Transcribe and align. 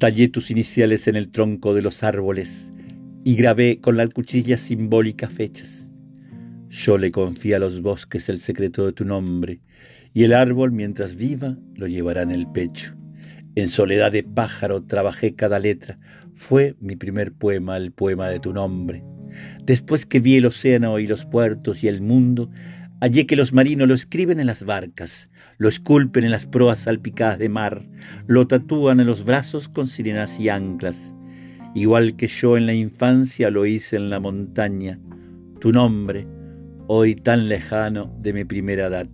Tallé 0.00 0.28
tus 0.28 0.50
iniciales 0.50 1.08
en 1.08 1.16
el 1.16 1.28
tronco 1.28 1.74
de 1.74 1.82
los 1.82 2.02
árboles 2.02 2.72
y 3.22 3.34
grabé 3.34 3.82
con 3.82 3.98
la 3.98 4.08
cuchilla 4.08 4.56
simbólica 4.56 5.28
fechas. 5.28 5.92
Yo 6.70 6.96
le 6.96 7.12
confié 7.12 7.56
a 7.56 7.58
los 7.58 7.82
bosques 7.82 8.30
el 8.30 8.38
secreto 8.38 8.86
de 8.86 8.94
tu 8.94 9.04
nombre 9.04 9.60
y 10.14 10.24
el 10.24 10.32
árbol 10.32 10.72
mientras 10.72 11.16
viva 11.16 11.58
lo 11.74 11.86
llevará 11.86 12.22
en 12.22 12.30
el 12.30 12.50
pecho. 12.50 12.96
En 13.56 13.68
soledad 13.68 14.10
de 14.10 14.22
pájaro 14.22 14.82
trabajé 14.84 15.34
cada 15.34 15.58
letra, 15.58 15.98
fue 16.32 16.76
mi 16.80 16.96
primer 16.96 17.34
poema 17.34 17.76
el 17.76 17.92
poema 17.92 18.30
de 18.30 18.40
tu 18.40 18.54
nombre. 18.54 19.04
Después 19.64 20.06
que 20.06 20.18
vi 20.18 20.36
el 20.36 20.46
océano 20.46 20.98
y 20.98 21.06
los 21.06 21.26
puertos 21.26 21.84
y 21.84 21.88
el 21.88 22.00
mundo, 22.00 22.50
hallé 23.00 23.26
que 23.26 23.36
los 23.36 23.52
marinos 23.52 23.88
lo 23.88 23.94
escriben 23.94 24.40
en 24.40 24.46
las 24.46 24.64
barcas, 24.64 25.30
lo 25.58 25.68
esculpen 25.68 26.24
en 26.24 26.30
las 26.30 26.46
proas 26.46 26.80
salpicadas 26.80 27.38
de 27.38 27.48
mar, 27.48 27.82
lo 28.26 28.46
tatúan 28.46 29.00
en 29.00 29.06
los 29.06 29.24
brazos 29.24 29.68
con 29.68 29.88
sirenas 29.88 30.38
y 30.38 30.48
anclas. 30.48 31.14
Igual 31.74 32.16
que 32.16 32.26
yo 32.26 32.56
en 32.56 32.66
la 32.66 32.74
infancia 32.74 33.50
lo 33.50 33.64
hice 33.64 33.96
en 33.96 34.10
la 34.10 34.20
montaña, 34.20 34.98
tu 35.60 35.72
nombre, 35.72 36.26
hoy 36.88 37.14
tan 37.14 37.48
lejano 37.48 38.14
de 38.20 38.32
mi 38.32 38.44
primera 38.44 38.86
edad. 38.86 39.08